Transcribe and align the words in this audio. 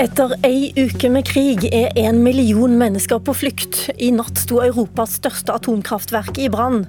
Etter 0.00 0.30
ei 0.48 0.70
uke 0.80 1.10
med 1.12 1.26
krig 1.28 1.66
er 1.76 1.90
en 2.00 2.22
million 2.24 2.72
mennesker 2.80 3.18
på 3.20 3.34
flukt. 3.36 3.82
I 4.00 4.08
natt 4.16 4.38
sto 4.40 4.62
Europas 4.64 5.18
største 5.18 5.52
atomkraftverk 5.52 6.40
i 6.40 6.46
brann. 6.48 6.86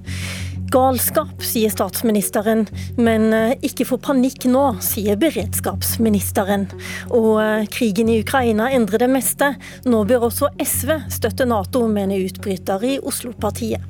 Galskap, 0.71 1.43
sier 1.43 1.73
statsministeren, 1.73 2.63
men 2.95 3.27
eh, 3.35 3.57
ikke 3.67 3.89
få 3.89 3.99
panikk 3.99 4.47
nå, 4.47 4.63
sier 4.79 5.19
beredskapsministeren. 5.19 6.69
Og 7.11 7.41
eh, 7.43 7.67
krigen 7.75 8.07
i 8.07 8.21
Ukraina 8.23 8.71
endrer 8.71 9.03
det 9.03 9.11
meste. 9.11 9.57
Nå 9.83 10.05
bør 10.07 10.29
også 10.31 10.53
SV 10.55 11.01
støtte 11.11 11.51
Nato, 11.51 11.83
mener 11.91 12.23
utbryter 12.31 12.87
i 12.87 12.95
Oslo-partiet. 13.03 13.83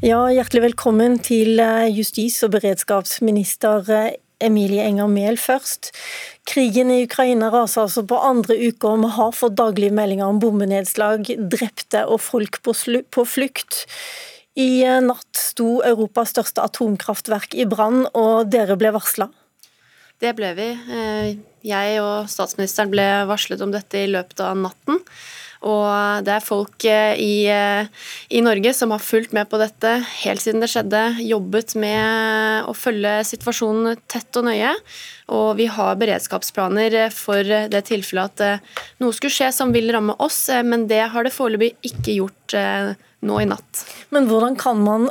Ja, 0.00 0.24
hjertelig 0.32 0.70
velkommen 0.70 1.20
til 1.20 1.60
eh, 1.60 1.90
justis- 1.92 2.40
og 2.46 2.56
beredskapsminister 2.56 4.16
Emilie 4.42 4.84
Enger 4.84 5.08
Mehl 5.08 5.38
først. 5.40 5.92
Krigen 6.46 6.90
i 6.92 7.02
Ukraina 7.06 7.48
raser 7.52 7.86
altså 7.86 8.04
på 8.06 8.18
andre 8.20 8.58
uke, 8.60 8.90
og 8.90 9.02
vi 9.04 9.12
har 9.16 9.32
fått 9.36 9.56
daglige 9.58 9.94
meldinger 9.96 10.28
om 10.28 10.40
bombenedslag, 10.42 11.30
drepte 11.52 12.04
og 12.06 12.20
folk 12.24 12.60
på 12.62 13.24
flukt. 13.24 13.86
I 14.56 14.84
eh, 14.84 15.00
natt 15.04 15.40
sto 15.40 15.80
Europas 15.84 16.32
største 16.32 16.64
atomkraftverk 16.64 17.56
i 17.56 17.66
brann, 17.68 18.06
og 18.16 18.52
dere 18.52 18.78
ble 18.80 18.92
varsla? 18.96 19.28
Det 20.20 20.32
ble 20.36 20.52
vi. 20.56 20.68
Eh, 20.72 21.32
jeg 21.66 21.98
og 22.00 22.30
statsministeren 22.32 22.92
ble 22.92 23.04
varslet 23.28 23.60
om 23.64 23.72
dette 23.74 24.00
i 24.00 24.08
løpet 24.08 24.40
av 24.44 24.56
natten. 24.60 25.02
Og 25.66 26.22
det 26.26 26.34
er 26.36 26.44
folk 26.44 26.84
eh, 26.86 27.18
i, 27.18 27.46
eh, 27.50 27.88
i, 28.30 28.42
Norge 28.44 28.72
som 28.76 28.92
har 28.94 29.02
fulgt 29.02 29.34
med 29.36 29.48
på 29.50 29.58
dette 29.60 29.96
helt 30.22 30.42
siden 30.42 30.62
det 30.62 30.70
skjedde. 30.70 31.02
Jobbet 31.26 31.74
med 31.80 32.68
å 32.70 32.74
følge 32.76 33.18
situasjonen 33.26 33.98
tett 34.10 34.38
og 34.38 34.46
nøye. 34.48 34.72
Og 35.34 35.56
vi 35.58 35.66
har 35.72 35.98
beredskapsplaner 35.98 36.98
for 37.14 37.42
det 37.72 37.82
tilfellet 37.88 38.36
at 38.36 38.46
eh, 38.46 38.80
noe 39.02 39.16
skulle 39.16 39.34
skje 39.34 39.50
som 39.54 39.74
vil 39.74 39.90
ramme 39.94 40.14
oss, 40.22 40.46
men 40.64 40.86
det 40.90 41.02
har 41.12 41.26
det 41.26 41.34
foreløpig 41.34 41.74
ikke 41.90 42.18
gjort 42.20 42.58
nå 43.26 43.38
i 43.42 43.48
natt. 43.48 43.86
Men 44.14 44.28
hvordan 44.30 44.58
kan 44.60 44.82
man 44.84 45.08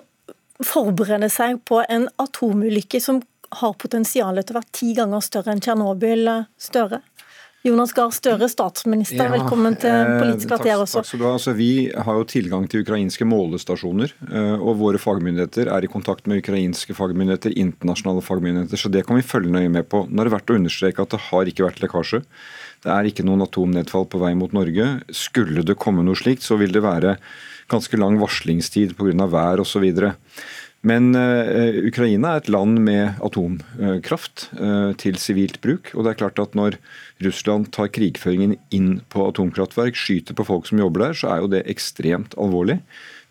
forberede 0.64 1.28
seg 1.34 1.60
på 1.68 1.82
en 1.92 2.08
atomulykke 2.22 3.02
som 3.04 3.20
har 3.60 3.76
potensial 3.80 4.40
til 4.40 4.56
å 4.56 4.60
være 4.62 4.76
ti 4.76 4.94
ganger 4.96 5.24
større 5.24 5.52
enn 5.52 5.64
Tsjernobyl? 5.64 6.32
Større? 6.62 7.02
Jonas 7.66 7.96
Gahr 7.98 8.12
Støre, 8.14 8.46
statsminister, 8.46 9.24
ja, 9.24 9.32
velkommen 9.34 9.74
til 9.82 9.90
eh, 9.90 10.20
Politisk 10.20 10.52
kvarter 10.52 10.76
også. 10.84 11.02
Takk 11.02 11.08
skal 11.10 11.22
du 11.22 11.24
ha. 11.26 11.32
Altså, 11.40 11.54
vi 11.58 11.70
har 11.90 12.20
jo 12.20 12.28
tilgang 12.30 12.68
til 12.70 12.84
ukrainske 12.86 13.26
målestasjoner, 13.26 14.14
eh, 14.30 14.52
og 14.60 14.78
våre 14.84 15.02
fagmyndigheter 15.02 15.72
er 15.74 15.88
i 15.88 15.90
kontakt 15.90 16.30
med 16.30 16.44
ukrainske 16.44 16.94
fagmyndigheter, 16.94 17.56
internasjonale 17.58 18.22
fagmyndigheter, 18.22 18.78
så 18.78 18.92
det 18.94 19.02
kan 19.08 19.18
vi 19.18 19.26
følge 19.26 19.56
nøye 19.56 19.72
med 19.74 19.90
på. 19.90 20.04
Nå 20.06 20.22
er 20.22 20.30
det 20.30 20.36
verdt 20.36 20.54
å 20.54 20.60
understreke 20.60 21.02
at 21.02 21.16
det 21.16 21.24
har 21.32 21.50
ikke 21.50 21.66
vært 21.66 21.82
lekkasje. 21.82 22.22
Det 22.86 22.94
er 22.94 23.10
ikke 23.10 23.26
noen 23.26 23.42
atomnedfall 23.48 24.06
på 24.14 24.22
vei 24.22 24.36
mot 24.38 24.54
Norge. 24.54 24.92
Skulle 25.26 25.66
det 25.66 25.80
komme 25.82 26.06
noe 26.06 26.22
slikt, 26.22 26.46
så 26.46 26.60
vil 26.62 26.76
det 26.76 26.86
være 26.86 27.18
ganske 27.74 27.98
lang 27.98 28.20
varslingstid 28.22 28.94
pga. 28.94 29.26
vær 29.26 29.66
osv. 29.66 29.90
Men 30.86 31.16
uh, 31.18 31.82
Ukraina 31.88 32.36
er 32.36 32.44
et 32.44 32.52
land 32.54 32.78
med 32.86 33.18
atomkraft 33.26 34.50
uh, 34.60 34.94
til 35.02 35.18
sivilt 35.18 35.58
bruk. 35.64 35.90
og 35.96 36.06
det 36.06 36.14
er 36.14 36.20
klart 36.22 36.42
at 36.42 36.54
Når 36.54 36.78
Russland 37.26 37.72
tar 37.74 37.90
krigføringen 37.90 38.58
inn 38.70 39.02
på 39.10 39.26
atomkraftverk, 39.32 39.98
skyter 39.98 40.38
på 40.38 40.46
folk 40.46 40.70
som 40.70 40.80
jobber 40.80 41.08
der, 41.08 41.18
så 41.18 41.32
er 41.32 41.42
jo 41.42 41.52
det 41.56 41.66
ekstremt 41.72 42.38
alvorlig. 42.38 42.82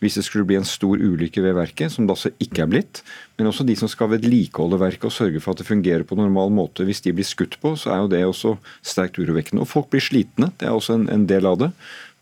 Hvis 0.02 0.18
det 0.18 0.24
skulle 0.26 0.46
bli 0.48 0.56
en 0.58 0.66
stor 0.68 1.00
ulykke 1.00 1.42
ved 1.44 1.54
verket, 1.56 1.92
som 1.92 2.06
det 2.06 2.16
altså 2.16 2.32
ikke 2.42 2.64
er 2.64 2.70
blitt, 2.70 3.02
men 3.38 3.48
også 3.50 3.66
de 3.66 3.76
som 3.78 3.90
skal 3.90 4.10
vedlikeholde 4.12 4.80
verket 4.82 5.08
og 5.08 5.14
sørge 5.14 5.40
for 5.42 5.54
at 5.54 5.62
det 5.62 5.68
fungerer 5.68 6.04
på 6.06 6.18
normal 6.18 6.52
måte. 6.54 6.86
Hvis 6.86 7.02
de 7.04 7.14
blir 7.14 7.26
skutt 7.26 7.56
på, 7.62 7.74
så 7.80 7.94
er 7.94 8.02
jo 8.02 8.10
det 8.12 8.24
også 8.26 8.56
sterkt 8.84 9.20
urovekkende. 9.22 9.64
Og 9.64 9.70
folk 9.70 9.88
blir 9.92 10.04
slitne, 10.04 10.50
det 10.60 10.68
er 10.68 10.76
også 10.76 10.98
en, 10.98 11.08
en 11.12 11.28
del 11.30 11.48
av 11.48 11.60
det. 11.62 11.70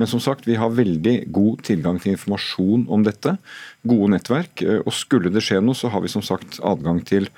Men 0.00 0.10
som 0.10 0.22
sagt, 0.22 0.46
vi 0.48 0.58
har 0.58 0.72
veldig 0.74 1.16
god 1.32 1.64
tilgang 1.68 2.00
til 2.02 2.16
informasjon 2.16 2.86
om 2.90 3.04
dette. 3.06 3.36
Gode 3.86 4.12
nettverk. 4.14 4.64
Eh, 4.64 4.80
og 4.82 4.94
skulle 4.96 5.32
det 5.32 5.44
skje 5.44 5.60
noe, 5.62 5.78
så 5.78 5.92
har 5.92 6.04
vi 6.04 6.12
som 6.12 6.24
sagt 6.24 6.60
adgang 6.64 7.02
til 7.06 7.28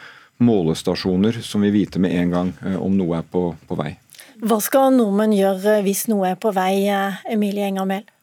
målestasjoner 0.42 1.38
som 1.44 1.62
vil 1.64 1.74
vite 1.74 2.00
med 2.02 2.14
en 2.18 2.32
gang 2.34 2.54
eh, 2.64 2.78
om 2.80 2.94
noe 2.96 3.20
er 3.20 3.28
på, 3.30 3.50
på 3.68 3.78
vei. 3.78 3.94
Hva 4.42 4.58
skal 4.62 4.94
nordmenn 4.96 5.34
gjøre 5.36 5.78
hvis 5.84 6.06
noe 6.10 6.32
er 6.32 6.40
på 6.40 6.54
vei, 6.56 6.86
eh, 6.90 7.22
Emilie 7.30 7.68
Enger 7.70 7.90
Mehl? 7.90 8.13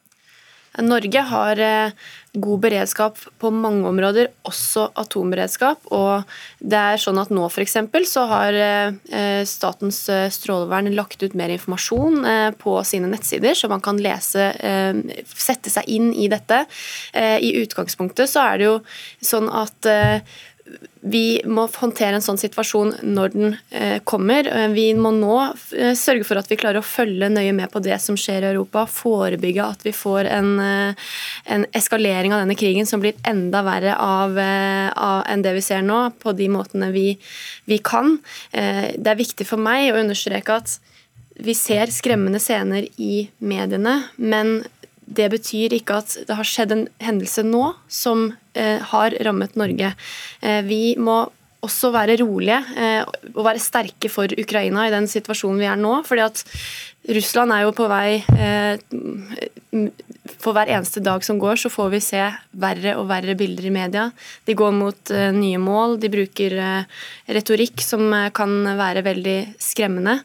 Norge 0.80 1.20
har 1.28 1.60
god 2.32 2.60
beredskap 2.60 3.18
på 3.38 3.50
mange 3.52 3.84
områder, 3.88 4.30
også 4.48 4.86
atomberedskap. 4.96 5.84
Og 5.92 6.24
det 6.64 6.78
er 6.78 7.00
sånn 7.00 7.20
at 7.20 7.32
nå 7.34 7.44
f.eks. 7.50 7.76
så 8.08 8.24
har 8.30 8.56
eh, 8.56 9.42
Statens 9.48 10.00
eh, 10.08 10.30
strålevern 10.32 10.88
lagt 10.96 11.22
ut 11.22 11.36
mer 11.36 11.52
informasjon 11.52 12.24
eh, 12.24 12.48
på 12.56 12.78
sine 12.88 13.10
nettsider, 13.12 13.56
så 13.58 13.68
man 13.68 13.84
kan 13.84 14.00
lese, 14.00 14.48
sette 15.28 15.70
seg 15.72 15.88
inn 15.92 16.12
i 16.16 16.28
dette. 16.32 16.62
I 17.12 17.50
utgangspunktet 17.60 18.30
så 18.30 18.42
er 18.46 18.58
det 18.58 18.66
jo 18.66 18.76
sånn 19.24 19.48
at 19.52 19.88
vi 21.02 21.42
må 21.50 21.64
håndtere 21.66 22.14
en 22.14 22.24
sånn 22.24 22.38
situasjon 22.38 22.92
når 23.02 23.32
den 23.34 23.56
eh, 23.74 23.98
kommer. 24.06 24.46
Eh, 24.46 24.68
vi 24.70 24.84
må 24.94 25.10
nå 25.16 25.36
eh, 25.74 25.96
sørge 25.98 26.26
for 26.28 26.38
at 26.38 26.50
vi 26.50 26.58
klarer 26.60 26.78
å 26.78 26.86
følge 26.86 27.30
nøye 27.32 27.54
med 27.56 27.72
på 27.72 27.82
det 27.82 27.98
som 28.02 28.18
skjer 28.18 28.46
i 28.46 28.50
Europa. 28.52 28.84
Forebygge 28.86 29.66
at 29.66 29.82
vi 29.86 29.94
får 29.96 30.30
en, 30.30 30.52
en 30.62 31.66
eskalering 31.74 32.34
av 32.34 32.44
denne 32.44 32.58
krigen 32.58 32.86
som 32.88 33.02
blir 33.02 33.18
enda 33.28 33.64
verre 33.66 33.96
av, 33.98 34.38
av, 34.38 35.24
enn 35.30 35.42
det 35.42 35.56
vi 35.58 35.64
ser 35.64 35.82
nå, 35.86 36.04
på 36.22 36.36
de 36.38 36.48
måtene 36.52 36.92
vi, 36.94 37.16
vi 37.66 37.80
kan. 37.82 38.16
Det 38.52 39.10
er 39.10 39.18
viktig 39.18 39.46
for 39.48 39.62
meg 39.62 39.90
å 39.90 40.00
understreke 40.00 40.60
at 40.62 40.76
vi 41.42 41.54
ser 41.56 41.90
skremmende 41.90 42.40
scener 42.42 42.86
i 43.00 43.26
mediene, 43.42 44.02
men 44.16 44.60
det 45.02 45.28
betyr 45.32 45.74
ikke 45.76 45.98
at 46.02 46.14
det 46.28 46.36
har 46.38 46.46
skjedd 46.46 46.74
en 46.74 46.86
hendelse 47.02 47.44
nå 47.46 47.72
som 47.90 48.30
har 48.92 49.16
rammet 49.24 49.56
Norge. 49.56 49.94
Eh, 50.42 50.62
vi 50.66 50.94
må 50.98 51.24
også 51.62 51.92
være 51.94 52.18
rolige 52.18 52.58
eh, 52.74 53.04
og 53.36 53.44
være 53.46 53.62
sterke 53.62 54.10
for 54.10 54.32
Ukraina 54.34 54.88
i 54.88 54.94
den 54.94 55.06
situasjonen 55.10 55.60
vi 55.62 55.68
er 55.70 55.78
nå. 55.78 56.00
fordi 56.06 56.24
at 56.24 56.42
Russland 57.14 57.50
er 57.50 57.64
jo 57.64 57.72
på 57.74 57.88
vei 57.90 58.22
For 60.38 60.54
hver 60.54 60.70
eneste 60.70 61.00
dag 61.02 61.24
som 61.26 61.38
går, 61.42 61.58
så 61.58 61.70
får 61.72 61.88
vi 61.90 62.00
se 62.04 62.20
verre 62.62 62.92
og 63.00 63.08
verre 63.10 63.34
bilder 63.38 63.66
i 63.66 63.72
media. 63.74 64.04
De 64.46 64.54
går 64.54 64.70
mot 64.76 65.10
nye 65.34 65.58
mål, 65.58 65.96
de 65.98 66.10
bruker 66.12 66.54
retorikk 67.26 67.82
som 67.82 68.06
kan 68.36 68.52
være 68.78 69.02
veldig 69.02 69.36
skremmende. 69.58 70.20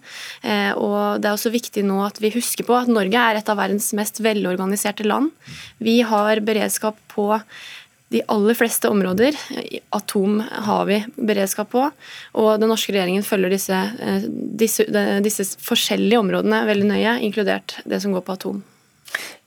Og 0.77 1.17
Det 1.21 1.31
er 1.31 1.33
også 1.33 1.53
viktig 1.53 1.85
nå 1.87 1.97
at 2.05 2.21
vi 2.21 2.33
husker 2.35 2.67
på 2.67 2.77
at 2.77 2.91
Norge 2.93 3.17
er 3.17 3.39
et 3.39 3.49
av 3.49 3.57
verdens 3.57 3.89
mest 3.97 4.21
velorganiserte 4.21 5.07
land. 5.07 5.33
Vi 5.81 6.01
har 6.05 6.45
beredskap 6.45 7.01
på 7.09 7.31
de 8.09 8.21
aller 8.27 8.53
fleste 8.53 8.89
områder. 8.89 9.35
Atom 9.89 10.39
har 10.49 10.85
vi 10.85 11.01
beredskap 11.15 11.71
på. 11.71 11.89
Og 12.39 12.49
den 12.61 12.71
norske 12.71 12.93
regjeringen 12.95 13.25
følger 13.25 13.51
disse, 13.51 13.81
eh, 13.99 14.23
disse, 14.31 14.87
disse 15.23 15.49
forskjellige 15.63 16.21
områdene 16.23 16.63
veldig 16.69 16.87
nøye, 16.93 17.19
inkludert 17.27 17.79
det 17.85 18.01
som 18.03 18.15
går 18.15 18.23
på 18.23 18.37
atom. 18.37 18.63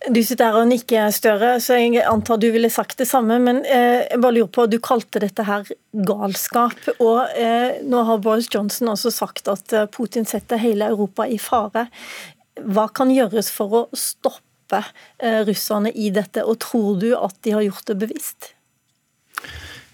Du 0.09 0.23
sitter 0.25 0.49
her 0.49 0.63
og 0.63 0.69
nikker, 0.71 1.11
Støre, 1.13 1.51
så 1.61 1.77
jeg 1.77 2.01
antar 2.09 2.41
du 2.41 2.49
ville 2.53 2.71
sagt 2.73 3.01
det 3.01 3.09
samme. 3.09 3.39
Men 3.41 3.63
eh, 3.65 4.05
jeg 4.11 4.21
bare 4.21 4.37
lurer 4.37 4.53
på, 4.53 4.69
du 4.69 4.79
kalte 4.81 5.23
dette 5.25 5.45
her 5.49 5.65
galskap. 6.07 6.77
Og 6.99 7.33
eh, 7.37 7.81
nå 7.85 8.05
har 8.09 8.21
Boris 8.25 8.51
Johnson 8.53 8.93
også 8.93 9.13
sagt 9.15 9.49
at 9.49 9.73
Putin 9.97 10.29
setter 10.29 10.61
hele 10.61 10.93
Europa 10.93 11.25
i 11.25 11.41
fare. 11.41 11.89
Hva 12.61 12.91
kan 12.93 13.13
gjøres 13.13 13.49
for 13.53 13.73
å 13.73 13.83
stoppe 13.97 14.50
stoppe 14.71 14.85
eh, 15.19 15.45
russerne 15.47 15.91
i 15.93 16.11
dette, 16.11 16.45
og 16.45 16.59
tror 16.63 16.99
du 17.01 17.15
at 17.17 17.37
de 17.43 17.55
har 17.57 17.67
gjort 17.67 17.87
det 17.87 17.99
bevisst? 17.99 18.53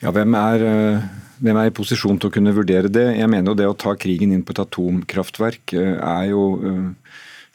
Ja, 0.03 0.13
hvem 0.13 0.35
er, 0.35 0.63
eh, 0.63 1.07
hvem 1.41 1.57
er 1.57 1.71
i 1.71 1.75
posisjon 1.75 2.19
til 2.19 2.31
å 2.31 2.35
kunne 2.35 2.55
vurdere 2.55 2.89
det? 2.89 3.17
Jeg 3.17 3.29
mener 3.29 3.53
jo 3.53 3.57
det 3.57 3.69
å 3.69 3.77
ta 3.77 3.95
krigen 3.95 4.33
inn 4.33 4.45
på 4.45 4.53
et 4.53 4.65
atomkraftverk 4.67 5.73
eh, 5.75 5.97
er 5.97 6.31
jo 6.31 6.45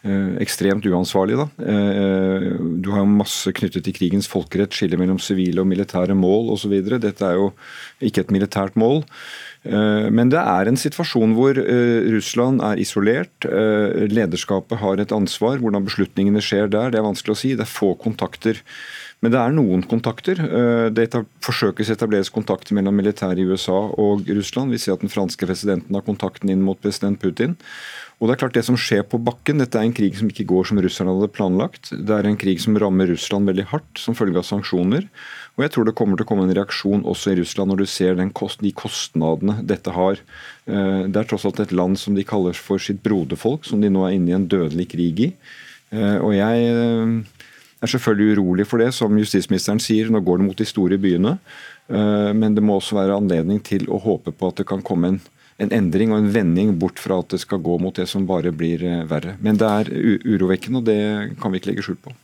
ekstremt 0.02 0.82
uansvarlig. 0.90 1.36
Da. 1.38 1.44
Du 2.82 2.88
har 2.90 3.04
jo 3.04 3.20
masse 3.20 3.52
knyttet 3.54 3.84
til 3.86 3.94
krigens 3.94 4.26
folkerett, 4.26 4.74
skille 4.74 4.98
mellom 4.98 5.20
sivile 5.22 5.62
og 5.62 5.68
militære 5.70 6.16
mål 6.18 6.50
osv. 6.56 6.74
Dette 6.90 7.22
er 7.22 7.38
jo 7.38 7.52
ikke 8.02 8.24
et 8.24 8.34
militært 8.34 8.80
mål. 8.82 9.04
Eh, 9.62 10.08
men 10.10 10.32
det 10.34 10.42
er 10.42 10.70
en 10.70 10.80
situasjon 10.80 11.36
hvor 11.38 11.58
eh, 11.62 12.08
Russland 12.16 12.64
er 12.66 12.82
isolert. 12.82 13.46
Eh, 13.46 14.08
lederskapet 14.10 14.82
har 14.82 15.02
et 15.02 15.14
ansvar. 15.14 15.62
Hvordan 15.62 15.86
beslutningene 15.86 16.42
skjer 16.44 16.72
der, 16.72 16.90
det 16.94 17.02
er 17.02 17.06
vanskelig 17.06 17.36
å 17.36 17.42
si. 17.44 17.54
Det 17.58 17.68
er 17.68 17.72
få 17.72 17.94
kontakter. 18.02 18.62
Men 19.22 19.36
det 19.36 19.38
er 19.38 19.54
noen 19.54 19.84
kontakter. 19.86 20.40
Det 20.90 21.04
forsøkes 21.46 21.92
etableres 21.94 22.32
kontakter 22.34 22.74
mellom 22.74 22.96
militæret 22.98 23.38
i 23.38 23.46
USA 23.46 23.78
og 24.02 24.26
Russland. 24.26 24.74
Vi 24.74 24.80
ser 24.82 24.96
at 24.96 25.04
den 25.06 25.14
franske 25.14 25.46
presidenten 25.46 25.94
har 25.94 26.02
kontakten 26.08 26.50
inn 26.50 26.64
mot 26.66 26.80
president 26.82 27.22
Putin. 27.22 27.54
Og 28.18 28.26
det 28.26 28.34
er 28.34 28.42
klart 28.44 28.58
det 28.58 28.66
som 28.66 28.78
skjer 28.78 29.02
på 29.10 29.18
bakken, 29.22 29.62
Dette 29.62 29.78
er 29.78 29.86
en 29.86 29.94
krig 29.98 30.18
som 30.18 30.30
ikke 30.30 30.46
går 30.50 30.72
som 30.72 30.82
russerne 30.82 31.14
hadde 31.14 31.30
planlagt. 31.34 31.90
Det 31.90 32.18
er 32.18 32.26
en 32.30 32.38
krig 32.38 32.62
som 32.62 32.78
rammer 32.82 33.10
Russland 33.10 33.50
veldig 33.50 33.66
hardt 33.70 34.02
som 34.02 34.18
følge 34.18 34.42
av 34.42 34.46
sanksjoner. 34.46 35.06
Og 35.58 35.66
jeg 35.66 35.74
tror 35.74 35.88
det 35.88 35.96
kommer 36.00 36.18
til 36.18 36.26
å 36.26 36.30
komme 36.30 36.46
en 36.48 36.54
reaksjon 36.56 37.04
også 37.08 37.34
i 37.34 37.40
Russland 37.42 37.74
når 37.74 37.84
du 37.84 37.90
ser 37.90 38.22
kost, 38.38 38.62
de 38.64 38.72
kostnadene 38.72 39.58
dette 39.68 39.92
har. 39.92 40.22
Eh, 40.66 41.04
det 41.12 41.20
er 41.20 41.28
tross 41.28 41.46
alt 41.48 41.60
et 41.60 41.76
land 41.76 42.00
som 42.00 42.16
de 42.16 42.26
kaller 42.28 42.56
for 42.56 42.82
sitt 42.82 43.02
broderfolk, 43.04 43.68
som 43.68 43.84
de 43.84 43.92
nå 43.92 44.06
er 44.08 44.16
inne 44.16 44.32
i 44.32 44.38
en 44.38 44.48
dødelig 44.48 44.88
krig 44.94 45.20
i. 45.28 45.30
Eh, 45.92 46.18
og 46.24 46.32
jeg 46.38 46.72
eh, 46.72 47.44
er 47.84 47.94
selvfølgelig 47.94 48.40
urolig 48.40 48.68
for 48.70 48.80
det, 48.80 48.94
som 48.96 49.20
justisministeren 49.20 49.84
sier. 49.84 50.08
Nå 50.08 50.24
går 50.24 50.40
det 50.40 50.48
mot 50.48 50.64
de 50.64 50.68
store 50.70 51.00
byene. 51.02 51.38
Men 51.92 52.54
det 52.56 52.62
må 52.64 52.78
også 52.78 52.96
være 52.96 53.18
anledning 53.20 53.58
til 53.68 53.82
å 53.92 53.98
håpe 54.00 54.32
på 54.32 54.48
at 54.48 54.62
det 54.62 54.66
kan 54.70 54.84
komme 54.86 55.10
en 55.10 55.18
en 55.62 55.72
endring 55.76 56.14
og 56.14 56.22
en 56.22 56.32
vending 56.34 56.74
bort 56.80 57.00
fra 57.02 57.20
at 57.22 57.34
det 57.34 57.42
skal 57.44 57.62
gå 57.64 57.78
mot 57.82 57.96
det 57.96 58.08
som 58.10 58.28
bare 58.30 58.54
blir 58.56 58.84
eh, 58.88 59.06
verre. 59.10 59.38
Men 59.44 59.60
det 59.62 59.70
er 59.70 59.94
urovekkende, 60.26 60.82
og 60.82 60.90
det 60.90 61.40
kan 61.42 61.52
vi 61.54 61.62
ikke 61.62 61.74
legge 61.74 61.86
skjul 61.86 62.00
på. 62.02 62.16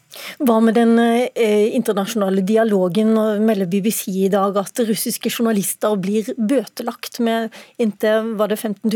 Hva 0.47 0.57
med 0.63 0.77
den 0.77 0.97
eh, 0.99 1.75
internasjonale 1.77 2.41
dialogen? 2.47 3.13
melder 3.45 3.69
BBC 3.69 4.09
i 4.25 4.31
dag 4.33 4.57
at 4.57 4.81
russiske 4.87 5.29
journalister 5.29 5.97
blir 5.99 6.31
bøtelagt 6.37 7.19
med 7.23 7.53
inntil 7.81 8.33
var 8.39 8.51
det 8.51 8.59
15 8.61 8.89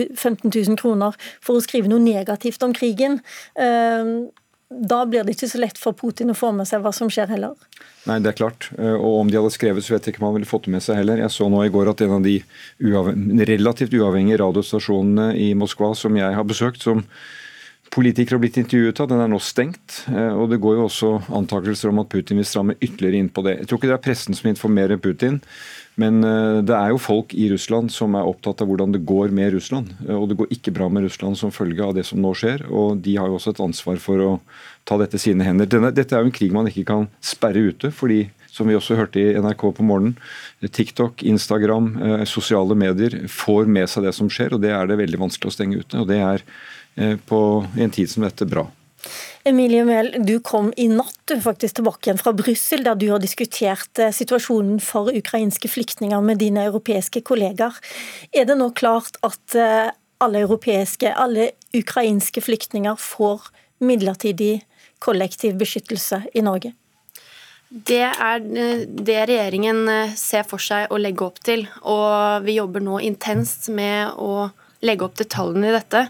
000 0.47 0.79
kroner 0.79 1.17
for 1.43 1.57
å 1.57 1.63
skrive 1.63 1.91
noe 1.91 2.01
negativt 2.01 2.63
om 2.65 2.73
krigen. 2.75 3.19
Eh, 3.55 4.31
da 4.71 5.01
blir 5.05 5.25
det 5.27 5.35
ikke 5.35 5.49
så 5.51 5.59
lett 5.59 5.79
for 5.79 5.95
Putin 5.97 6.31
å 6.31 6.37
få 6.37 6.53
med 6.55 6.69
seg 6.69 6.83
hva 6.83 6.93
som 6.95 7.09
skjer 7.11 7.27
heller? 7.33 7.57
Nei, 8.07 8.17
det 8.23 8.31
er 8.31 8.37
klart. 8.39 8.69
Eh, 8.77 8.95
og 8.95 9.19
om 9.19 9.29
de 9.29 9.37
hadde 9.37 9.51
skrevet, 9.53 9.83
så 9.85 9.95
vet 9.95 10.07
jeg 10.07 10.15
ikke 10.15 10.23
om 10.23 10.29
han 10.29 10.37
ville 10.39 10.49
fått 10.49 10.69
det 10.69 10.75
med 10.77 10.85
seg 10.85 11.01
heller. 11.01 11.21
Jeg 11.21 11.35
så 11.35 11.49
nå 11.51 11.65
i 11.65 11.73
går 11.73 11.91
at 11.91 12.01
en 12.05 12.17
av 12.17 12.25
de 12.25 12.37
relativt 13.51 13.93
uavhengige 13.97 14.39
radiostasjonene 14.41 15.35
i 15.37 15.51
Moskva 15.59 15.91
som 15.97 16.17
jeg 16.17 16.37
har 16.37 16.47
besøkt, 16.47 16.81
som 16.87 17.03
politikere 17.91 18.37
har 18.37 18.43
blitt 18.45 18.59
intervjuet 18.61 19.03
av, 19.03 19.09
den 19.11 19.21
er 19.21 19.29
nå 19.31 19.41
stengt. 19.43 20.01
Eh, 20.07 20.31
og 20.31 20.47
det 20.53 20.61
går 20.63 20.79
jo 20.79 20.87
også 20.87 21.11
antakelser 21.41 21.91
om 21.91 21.99
at 22.01 22.09
Putin 22.13 22.39
vil 22.39 22.47
stramme 22.47 22.77
ytterligere 22.79 23.19
inn 23.19 23.31
på 23.33 23.43
det. 23.45 23.59
Jeg 23.59 23.69
tror 23.69 23.81
ikke 23.81 23.91
det 23.91 23.97
er 23.99 24.05
pressen 24.07 24.37
som 24.37 24.49
informerer 24.53 25.01
Putin. 25.03 25.41
Men 25.99 26.23
eh, 26.23 26.59
det 26.63 26.75
er 26.75 26.93
jo 26.93 27.01
folk 27.01 27.33
i 27.35 27.49
Russland 27.51 27.91
som 27.91 28.15
er 28.15 28.27
opptatt 28.27 28.63
av 28.63 28.69
hvordan 28.69 28.93
det 28.95 29.03
går 29.07 29.33
med 29.35 29.55
Russland. 29.57 29.91
Og 30.07 30.29
det 30.31 30.37
går 30.39 30.53
ikke 30.55 30.73
bra 30.75 30.87
med 30.89 31.07
Russland 31.07 31.39
som 31.39 31.53
følge 31.53 31.83
av 31.83 31.95
det 31.97 32.05
som 32.07 32.21
nå 32.23 32.33
skjer. 32.37 32.67
Og 32.71 33.01
de 33.03 33.17
har 33.19 33.31
jo 33.31 33.39
også 33.39 33.55
et 33.55 33.63
ansvar 33.63 33.99
for 34.03 34.23
å 34.23 34.35
ta 34.87 34.97
dette 35.01 35.19
i 35.19 35.25
sine 35.25 35.45
hender. 35.45 35.69
Denne, 35.69 35.91
dette 35.95 36.15
er 36.15 36.23
jo 36.23 36.31
en 36.31 36.37
krig 36.37 36.53
man 36.55 36.69
ikke 36.71 36.87
kan 36.93 37.09
sperre 37.23 37.71
ute. 37.71 37.91
fordi 37.91 38.29
som 38.51 38.67
vi 38.67 38.75
også 38.75 38.97
hørte 38.99 39.21
i 39.21 39.39
NRK 39.39 39.63
på 39.77 39.85
morgenen, 39.87 40.17
TikTok, 40.59 41.23
Instagram, 41.23 41.93
eh, 42.03 42.23
sosiale 42.27 42.75
medier 42.75 43.21
får 43.31 43.69
med 43.71 43.89
seg 43.89 44.03
det 44.03 44.13
som 44.17 44.29
skjer, 44.31 44.55
og 44.55 44.61
det 44.65 44.73
er 44.75 44.89
det 44.89 44.99
veldig 44.99 45.21
vanskelig 45.23 45.53
å 45.53 45.55
stenge 45.55 45.79
ute. 45.79 46.01
og 46.01 46.09
Det 46.11 46.19
er 46.19 46.43
eh, 46.97 47.15
på 47.15 47.41
en 47.63 47.95
tid 47.95 48.11
som 48.11 48.27
dette 48.27 48.45
bra. 48.45 48.67
Emilie 49.43 49.85
Mehl, 49.87 50.11
du 50.21 50.35
kom 50.45 50.69
i 50.77 50.87
natt 50.91 51.17
du 51.25 51.39
faktisk 51.41 51.79
tilbake 51.79 52.09
igjen 52.09 52.21
fra 52.21 52.33
Brussel, 52.37 52.83
der 52.85 52.99
du 52.99 53.07
har 53.09 53.21
diskutert 53.23 53.99
eh, 53.99 54.13
situasjonen 54.13 54.81
for 54.83 55.09
ukrainske 55.09 55.71
flyktninger 55.71 56.21
med 56.21 56.41
dine 56.43 56.67
europeiske 56.69 57.23
kollegaer. 57.25 57.77
Er 58.31 58.45
det 58.49 58.57
nå 58.59 58.69
klart 58.77 59.17
at 59.25 59.57
alle 60.21 60.43
europeiske, 60.45 61.09
alle 61.09 61.51
ukrainske 61.73 62.43
flyktninger 62.45 62.99
får 63.01 63.49
midlertidig 63.81 64.61
kollektiv 65.01 65.57
beskyttelse 65.57 66.21
i 66.37 66.45
Norge? 66.45 66.75
Det 67.71 68.03
er 68.03 68.41
eh, 68.43 68.83
det 68.85 69.19
regjeringen 69.29 69.85
eh, 69.87 70.15
ser 70.19 70.43
for 70.47 70.59
seg 70.59 70.91
å 70.91 70.99
legge 70.99 71.23
opp 71.23 71.39
til. 71.43 71.63
Og 71.87 72.43
vi 72.43 72.57
jobber 72.57 72.83
nå 72.83 72.99
intenst 73.07 73.69
med 73.71 74.11
å 74.19 74.49
legge 74.85 75.05
opp 75.05 75.17
detaljene 75.19 75.69
i 75.69 75.75
dette. 75.75 76.05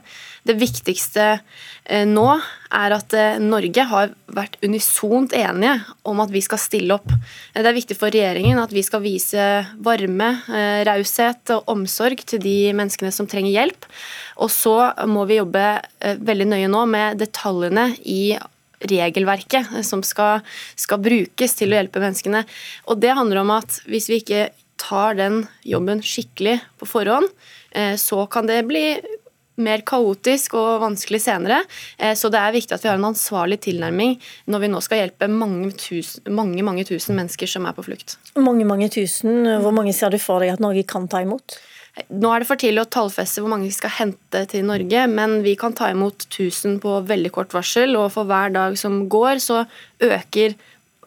Det 0.48 0.56
viktigste 0.58 1.26
eh, 1.34 2.06
nå 2.08 2.28
er 2.72 2.96
at 2.96 3.16
Norge 3.44 3.86
har 3.90 4.14
vært 4.32 4.56
unisont 4.64 5.34
enige 5.36 5.74
om 6.08 6.22
at 6.24 6.32
vi 6.32 6.42
skal 6.46 6.62
stille 6.62 6.96
opp. 6.96 7.12
Det 7.54 7.66
er 7.66 7.76
viktig 7.76 7.98
for 8.00 8.14
regjeringen 8.14 8.62
at 8.62 8.72
vi 8.72 8.84
skal 8.88 9.04
vise 9.04 9.48
varme, 9.84 10.30
raushet 10.88 11.52
og 11.58 11.68
omsorg 11.74 12.24
til 12.24 12.40
de 12.42 12.56
menneskene 12.78 13.12
som 13.12 13.28
trenger 13.28 13.52
hjelp. 13.52 13.90
Og 14.40 14.54
så 14.54 14.78
må 15.12 15.28
vi 15.28 15.42
jobbe 15.42 15.66
veldig 16.24 16.48
nøye 16.54 16.72
nå 16.72 16.86
med 16.96 17.20
detaljene 17.20 17.90
i 18.08 18.38
regelverket 18.90 19.86
som 19.86 20.04
skal, 20.06 20.42
skal, 20.80 21.02
brukes 21.04 21.56
til 21.58 21.72
å 21.72 21.80
hjelpe 21.80 22.02
menneskene. 22.02 22.44
Og 22.90 23.02
Det 23.02 23.16
handler 23.18 23.44
om 23.44 23.54
at 23.58 23.82
hvis 23.90 24.10
vi 24.10 24.22
ikke 24.22 24.50
tar 24.82 25.18
den 25.20 25.44
jobben 25.68 26.02
skikkelig 26.02 26.60
på 26.82 26.90
forhånd, 26.90 27.28
eh, 27.30 27.61
så 27.98 28.26
kan 28.28 28.50
det 28.50 28.58
bli 28.68 28.84
mer 29.60 29.84
kaotisk 29.88 30.56
og 30.60 30.82
vanskelig 30.84 31.22
senere. 31.24 31.62
Eh, 31.98 32.14
så 32.18 32.32
det 32.34 32.40
er 32.42 32.56
viktig 32.56 32.76
at 32.76 32.86
vi 32.86 32.92
har 32.92 33.00
en 33.00 33.10
ansvarlig 33.12 33.62
tilnærming 33.68 34.18
når 34.52 34.64
vi 34.64 34.72
nå 34.72 34.82
skal 34.84 35.04
hjelpe 35.04 35.30
mange, 35.32 35.72
tusen, 35.78 36.26
mange, 36.34 36.64
mange 36.66 36.86
tusen 36.88 37.18
mennesker 37.18 37.50
som 37.50 37.68
er 37.68 37.76
på 37.78 37.86
flukt. 37.88 38.18
Mange, 38.40 38.66
mange 38.68 38.90
tusen. 38.94 39.44
Hvor 39.64 39.76
mange 39.76 39.96
ser 39.98 40.14
du 40.14 40.20
for 40.22 40.44
deg 40.44 40.56
at 40.56 40.64
Norge 40.64 40.86
kan 40.88 41.10
ta 41.12 41.24
imot? 41.26 41.60
Nå 42.08 42.30
er 42.32 42.42
det 42.42 42.48
for 42.48 42.60
tidlig 42.60 42.86
å 42.86 42.92
tallfeste 42.92 43.44
hvor 43.44 43.52
mange 43.52 43.68
vi 43.68 43.76
skal 43.76 43.92
hente 43.98 44.46
til 44.50 44.64
Norge, 44.64 45.04
men 45.12 45.42
vi 45.44 45.58
kan 45.60 45.76
ta 45.76 45.90
imot 45.92 46.24
1000 46.30 46.80
på 46.84 47.02
veldig 47.10 47.32
kort 47.36 47.52
varsel, 47.52 47.98
og 48.00 48.14
for 48.14 48.30
hver 48.30 48.54
dag 48.56 48.78
som 48.80 49.04
går, 49.12 49.42
så 49.44 49.66
øker 50.00 50.56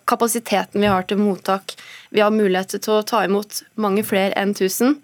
kapasiteten 0.04 0.84
vi 0.84 0.90
har 0.92 1.06
til 1.08 1.22
mottak. 1.24 1.72
Vi 2.12 2.20
har 2.20 2.34
mulighet 2.34 2.76
til 2.76 2.92
å 2.92 3.00
ta 3.08 3.22
imot 3.24 3.62
mange 3.80 4.04
flere 4.04 4.36
enn 4.36 4.52
1000. 4.52 4.98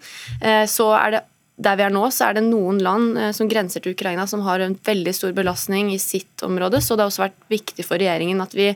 Eh, 0.45 0.67
så 0.69 0.91
er 0.99 1.15
det 1.15 1.23
der 1.61 1.77
vi 1.77 1.85
er 1.85 1.93
nå, 1.93 2.03
så 2.13 2.29
er 2.29 2.37
det 2.37 2.47
noen 2.47 2.81
land 2.83 3.19
eh, 3.19 3.31
som 3.35 3.49
grenser 3.51 3.83
til 3.83 3.95
Ukraina 3.95 4.27
som 4.29 4.43
har 4.47 4.63
en 4.63 4.75
veldig 4.87 5.13
stor 5.15 5.35
belastning 5.37 5.93
i 5.93 6.01
sitt 6.01 6.43
område, 6.45 6.81
så 6.81 6.97
det 6.97 7.05
har 7.05 7.13
også 7.13 7.27
vært 7.27 7.39
viktig 7.51 7.85
for 7.87 8.01
regjeringen 8.01 8.43
at 8.43 8.55
vi 8.57 8.71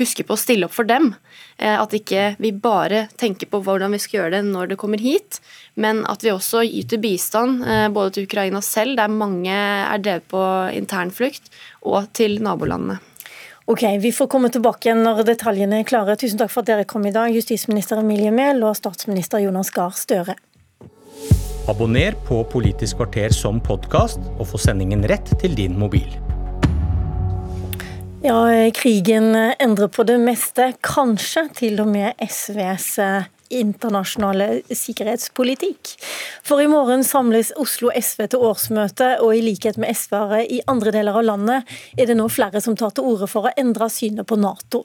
husker 0.00 0.26
på 0.26 0.34
å 0.34 0.40
stille 0.40 0.66
opp 0.66 0.74
for 0.74 0.88
dem. 0.88 1.12
Eh, 1.56 1.76
at 1.78 1.94
ikke 1.94 2.34
vi 2.42 2.50
bare 2.50 3.06
tenker 3.20 3.50
på 3.50 3.60
hvordan 3.62 3.94
vi 3.94 4.02
skal 4.02 4.20
gjøre 4.20 4.36
det 4.36 4.42
når 4.48 4.72
det 4.72 4.80
kommer 4.80 5.02
hit, 5.02 5.40
men 5.78 6.02
at 6.10 6.24
vi 6.26 6.34
også 6.34 6.64
yter 6.66 7.02
bistand 7.02 7.62
eh, 7.62 7.88
både 7.94 8.16
til 8.16 8.28
Ukraina 8.28 8.62
selv, 8.64 8.98
der 8.98 9.12
mange 9.12 9.54
er 9.54 10.02
drevet 10.02 10.26
på 10.32 10.44
internflukt, 10.74 11.50
og 11.86 12.10
til 12.16 12.40
nabolandene. 12.42 13.00
Ok, 13.66 13.80
Vi 14.00 14.10
får 14.12 14.28
komme 14.28 14.50
tilbake 14.52 14.90
igjen 14.90 15.06
når 15.06 15.22
detaljene 15.24 15.78
er 15.80 15.86
klare. 15.88 16.18
Tusen 16.20 16.36
takk 16.36 16.50
for 16.52 16.60
at 16.60 16.68
dere 16.68 16.84
kom 16.84 17.06
i 17.08 17.14
dag, 17.14 17.32
justisminister 17.32 18.02
Emilie 18.02 18.34
Mehl 18.34 18.60
og 18.60 18.76
statsminister 18.76 19.40
Jonas 19.40 19.72
Gahr 19.72 19.94
Støre. 19.96 20.36
Abonner 21.66 22.12
på 22.28 22.42
Politisk 22.44 22.98
kvarter 22.98 23.32
som 23.32 23.56
podkast, 23.64 24.20
og 24.36 24.50
få 24.50 24.58
sendingen 24.60 25.00
rett 25.08 25.30
til 25.40 25.54
din 25.56 25.78
mobil. 25.80 26.10
Ja, 28.20 28.42
krigen 28.76 29.30
endrer 29.32 29.88
på 29.88 30.04
det 30.04 30.18
meste. 30.20 30.74
Kanskje 30.84 31.46
til 31.56 31.80
og 31.80 31.88
med 31.88 32.20
SVs 32.20 32.88
eh, 33.00 33.30
internasjonale 33.48 34.48
sikkerhetspolitikk. 34.68 35.94
For 36.44 36.60
i 36.60 36.68
morgen 36.68 37.00
samles 37.04 37.54
Oslo 37.56 37.88
SV 37.96 38.26
til 38.34 38.44
årsmøte, 38.44 39.14
og 39.24 39.32
i 39.32 39.40
likhet 39.46 39.80
med 39.80 39.96
SV-ere 39.96 40.42
i 40.44 40.60
andre 40.68 40.92
deler 40.98 41.16
av 41.16 41.28
landet, 41.30 41.72
er 41.96 42.12
det 42.12 42.18
nå 42.20 42.28
flere 42.28 42.60
som 42.60 42.76
tar 42.76 42.92
til 42.92 43.08
orde 43.08 43.30
for 43.30 43.48
å 43.48 43.54
endre 43.56 43.88
synet 43.92 44.28
på 44.28 44.36
Nato. 44.36 44.84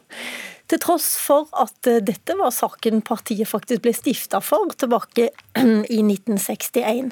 Til 0.69 0.77
tross 0.83 1.15
for 1.17 1.47
at 1.57 1.88
eh, 1.89 2.01
dette 2.05 2.35
var 2.38 2.51
saken 2.53 3.01
partiet 3.05 3.49
faktisk 3.49 3.81
ble 3.81 3.93
stifta 3.95 4.38
for 4.43 4.69
tilbake 4.77 5.29
i 5.95 5.99
1961. 6.03 7.09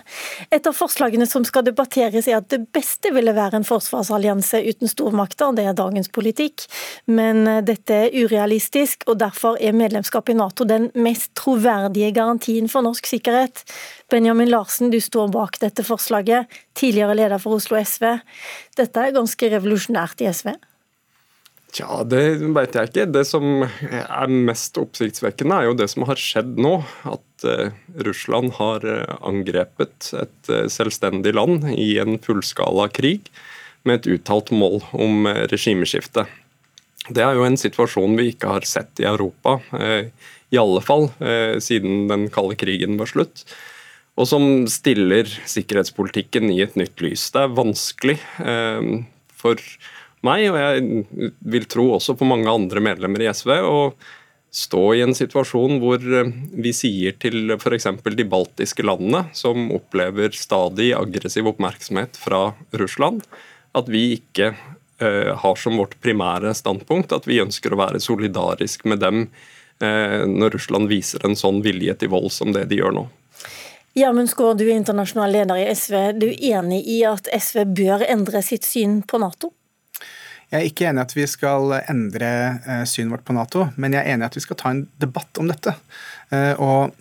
Et 0.54 0.70
av 0.70 0.76
forslagene 0.78 1.26
som 1.30 1.46
skal 1.48 1.66
debatteres 1.66 2.30
er 2.30 2.38
at 2.38 2.52
det 2.54 2.68
beste 2.76 3.10
ville 3.16 3.34
være 3.34 3.58
en 3.58 3.66
forsvarsallianse 3.66 4.62
uten 4.68 4.92
stormakter, 4.92 5.56
det 5.58 5.66
er 5.66 5.78
dagens 5.78 6.12
politikk. 6.14 6.68
Men 7.10 7.48
eh, 7.50 7.64
dette 7.66 7.98
er 8.06 8.14
urealistisk, 8.14 9.08
og 9.10 9.18
derfor 9.24 9.58
er 9.58 9.74
medlemskap 9.78 10.30
i 10.30 10.38
Nato 10.38 10.68
den 10.68 10.92
mest 10.94 11.34
troverdige 11.40 12.14
garantien 12.14 12.70
for 12.70 12.86
norsk 12.86 13.10
sikkerhet. 13.10 13.66
Benjamin 14.14 14.54
Larsen, 14.54 14.94
du 14.94 15.02
står 15.02 15.34
bak 15.34 15.58
dette 15.66 15.82
forslaget, 15.88 16.46
tidligere 16.78 17.18
leder 17.18 17.42
for 17.42 17.58
Oslo 17.58 17.82
SV. 17.82 18.20
Dette 18.78 19.02
er 19.02 19.18
ganske 19.18 19.54
revolusjonært 19.58 20.22
i 20.22 20.30
SV? 20.30 20.54
Tja, 21.76 22.00
det 22.08 22.40
vet 22.56 22.76
jeg 22.78 22.90
ikke. 22.90 23.06
Det 23.12 23.24
som 23.28 23.66
er 23.68 24.32
mest 24.32 24.78
oppsiktsvekkende, 24.80 25.58
er 25.58 25.68
jo 25.68 25.76
det 25.78 25.90
som 25.92 26.06
har 26.08 26.20
skjedd 26.20 26.56
nå. 26.64 26.78
At 27.10 27.48
uh, 27.48 27.76
Russland 28.08 28.56
har 28.58 28.86
uh, 28.88 29.18
angrepet 29.28 30.12
et 30.16 30.52
uh, 30.52 30.66
selvstendig 30.72 31.36
land 31.36 31.68
i 31.76 31.98
en 32.02 32.16
fullskala 32.24 32.88
krig 32.96 33.28
med 33.88 34.00
et 34.00 34.12
uttalt 34.18 34.52
mål 34.56 34.82
om 34.96 35.28
regimeskifte. 35.52 36.26
Det 37.08 37.24
er 37.24 37.38
jo 37.38 37.46
en 37.48 37.60
situasjon 37.60 38.18
vi 38.20 38.32
ikke 38.34 38.50
har 38.52 38.66
sett 38.68 39.00
i 39.00 39.06
Europa, 39.08 39.54
i 40.52 40.60
alle 40.60 40.82
fall 40.84 41.06
siden 41.64 42.10
den 42.10 42.26
kalde 42.36 42.58
krigen 42.60 42.98
var 43.00 43.08
slutt. 43.08 43.46
Og 44.20 44.28
som 44.28 44.44
stiller 44.68 45.30
sikkerhetspolitikken 45.48 46.52
i 46.52 46.60
et 46.66 46.76
nytt 46.76 47.00
lys. 47.06 47.30
Det 47.32 47.46
er 47.46 47.56
vanskelig 47.56 48.18
for 49.40 49.64
meg, 50.26 50.48
og 50.52 50.58
jeg 50.58 51.34
vil 51.54 51.68
tro 51.70 51.90
også 51.98 52.16
på 52.18 52.28
mange 52.28 52.50
andre 52.52 52.82
medlemmer 52.84 53.24
i 53.24 53.30
SV, 53.30 53.52
å 53.62 53.82
stå 54.54 54.84
i 54.96 55.04
en 55.04 55.14
situasjon 55.18 55.78
hvor 55.82 56.02
eh, 56.02 56.32
vi 56.56 56.72
sier 56.74 57.18
til 57.22 57.52
f.eks. 57.58 57.90
de 58.08 58.26
baltiske 58.30 58.86
landene, 58.86 59.28
som 59.38 59.70
opplever 59.76 60.34
stadig 60.34 60.94
aggressiv 60.98 61.52
oppmerksomhet 61.52 62.18
fra 62.18 62.50
Russland, 62.80 63.26
at 63.78 63.92
vi 63.92 64.16
ikke 64.16 64.54
uh, 64.56 65.36
har 65.38 65.60
som 65.60 65.76
vårt 65.78 66.00
primære 66.02 66.56
standpunkt 66.58 67.12
at 67.14 67.28
vi 67.30 67.44
ønsker 67.44 67.76
å 67.76 67.82
være 67.84 68.02
solidarisk 68.02 68.88
med 68.90 69.04
dem 69.04 69.28
når 69.78 70.56
Russland 70.56 70.90
viser 70.90 71.22
en 71.28 71.36
sånn 71.38 71.60
vilje 71.62 71.94
til 72.02 72.10
vold 72.10 72.32
som 72.34 72.50
det 72.50 72.64
de 72.72 72.80
gjør 72.80 72.96
nå. 72.96 73.04
Gjermund 73.98 74.30
Skaar, 74.30 74.56
du 74.58 74.64
er 74.68 74.76
internasjonal 74.76 75.32
leder 75.34 75.58
i 75.58 75.68
SV. 75.70 75.96
Du 76.18 76.28
er 76.30 76.60
enig 76.60 76.84
i 76.90 77.00
at 77.06 77.30
SV 77.30 77.64
bør 77.78 78.04
endre 78.06 78.44
sitt 78.46 78.66
syn 78.66 79.00
på 79.06 79.18
Nato? 79.22 79.52
Jeg 80.52 80.60
er 80.60 80.70
ikke 80.70 80.86
enig 80.88 81.02
i 81.02 81.06
at 81.08 81.16
vi 81.18 81.26
skal 81.28 81.74
endre 81.80 82.30
synet 82.88 83.18
vårt 83.18 83.26
på 83.28 83.36
Nato, 83.36 83.66
men 83.76 83.96
jeg 83.96 84.04
er 84.04 84.16
enig 84.16 84.24
i 84.24 84.30
at 84.30 84.38
vi 84.38 84.46
skal 84.46 84.60
ta 84.60 84.72
en 84.72 84.86
debatt 85.02 85.42
om 85.42 85.50
dette. 85.52 85.74
Og 86.64 86.96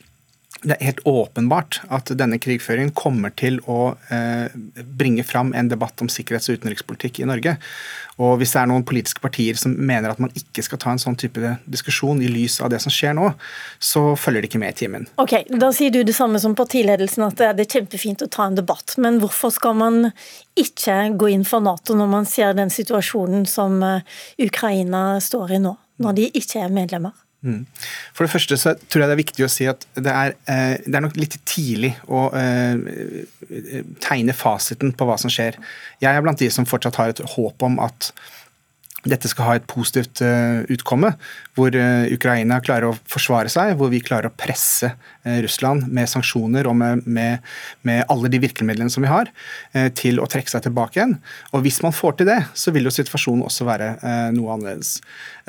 det 0.67 0.75
er 0.77 0.89
helt 0.89 1.05
åpenbart 1.07 1.79
at 1.95 2.11
denne 2.19 2.39
krigføringen 2.43 2.91
kommer 2.97 3.31
til 3.39 3.61
å 3.71 3.95
eh, 4.11 4.51
bringe 4.99 5.23
fram 5.27 5.53
en 5.55 5.69
debatt 5.71 6.03
om 6.03 6.11
sikkerhets- 6.11 6.51
og 6.51 6.59
utenrikspolitikk 6.59 7.21
i 7.23 7.29
Norge. 7.29 7.55
Og 8.17 8.39
Hvis 8.41 8.55
det 8.55 8.63
er 8.63 8.71
noen 8.71 8.85
politiske 8.87 9.21
partier 9.23 9.59
som 9.61 9.75
mener 9.77 10.11
at 10.11 10.21
man 10.23 10.33
ikke 10.39 10.65
skal 10.65 10.81
ta 10.83 10.95
en 10.95 11.01
sånn 11.03 11.19
type 11.21 11.53
diskusjon 11.71 12.23
i 12.25 12.31
lys 12.33 12.59
av 12.65 12.73
det 12.73 12.81
som 12.83 12.95
skjer 12.95 13.15
nå, 13.19 13.29
så 13.79 14.03
følger 14.19 14.43
det 14.43 14.51
ikke 14.51 14.63
med 14.63 14.75
i 14.75 14.79
timen. 14.81 15.07
Ok, 15.23 15.37
Da 15.53 15.71
sier 15.77 15.93
du 15.95 16.01
det 16.03 16.17
samme 16.17 16.41
som 16.43 16.57
partiledelsen, 16.59 17.27
at 17.29 17.39
det 17.39 17.67
er 17.67 17.75
kjempefint 17.77 18.25
å 18.25 18.31
ta 18.33 18.49
en 18.49 18.59
debatt. 18.59 18.97
Men 18.99 19.21
hvorfor 19.23 19.53
skal 19.55 19.77
man 19.79 20.11
ikke 20.59 21.13
gå 21.21 21.31
inn 21.35 21.47
for 21.47 21.63
Nato 21.63 21.95
når 21.95 22.11
man 22.11 22.27
ser 22.27 22.57
den 22.57 22.73
situasjonen 22.73 23.47
som 23.47 23.79
eh, 23.85 24.19
Ukraina 24.43 25.21
står 25.23 25.59
i 25.59 25.63
nå, 25.63 25.77
når 26.03 26.19
de 26.19 26.29
ikke 26.41 26.65
er 26.65 26.75
medlemmer? 26.75 27.15
Mm. 27.47 27.63
For 28.17 28.27
det 28.27 28.33
første 28.33 28.59
så 28.59 28.75
tror 28.75 29.05
jeg 29.05 29.11
det 29.11 29.15
er 29.15 29.23
viktig 29.23 29.45
å 29.47 29.51
si 29.53 29.69
at 29.71 29.85
det 29.95 30.13
er, 30.13 30.35
eh, 30.51 30.75
det 30.83 30.99
er 30.99 31.05
nok 31.05 31.19
litt 31.19 31.37
tidlig 31.47 31.93
å 32.11 32.27
eh, 32.35 33.23
tegne 34.03 34.35
fasiten 34.37 34.91
på 34.97 35.07
hva 35.07 35.19
som 35.21 35.33
skjer. 35.33 35.59
Jeg 36.03 36.11
er 36.11 36.25
blant 36.25 36.43
de 36.43 36.51
som 36.53 36.67
fortsatt 36.69 36.99
har 36.99 37.15
et 37.15 37.23
håp 37.37 37.63
om 37.67 37.79
at 37.85 38.11
dette 39.11 39.31
skal 39.31 39.49
ha 39.49 39.55
et 39.59 39.67
positivt 39.71 40.21
uh, 40.25 40.63
utkomme, 40.73 41.13
hvor 41.57 41.75
uh, 41.75 42.07
Ukraina 42.13 42.59
klarer 42.65 42.91
å 42.91 42.97
forsvare 43.11 43.51
seg, 43.53 43.75
hvor 43.79 43.91
vi 43.93 44.03
klarer 44.05 44.31
å 44.31 44.35
presse 44.37 44.91
uh, 44.93 45.39
Russland 45.45 45.87
med 45.93 46.11
sanksjoner 46.11 46.69
og 46.69 46.77
med, 46.79 47.05
med, 47.07 47.45
med, 47.87 48.03
alle 48.13 48.31
de 48.33 48.41
virkemidlene 48.43 48.93
som 48.93 49.05
vi 49.05 49.11
har, 49.11 49.31
til 49.99 50.21
å 50.23 50.27
trekke 50.31 50.51
seg 50.51 50.65
tilbake 50.67 50.99
igjen. 50.99 51.17
Og 51.55 51.65
Hvis 51.65 51.81
man 51.85 51.95
får 51.95 52.19
til 52.19 52.31
det, 52.31 52.39
så 52.57 52.73
vil 52.75 52.87
jo 52.87 52.93
situasjonen 52.95 53.45
også 53.47 53.67
være 53.69 53.89
noe 54.35 54.55
annerledes. 54.55 54.99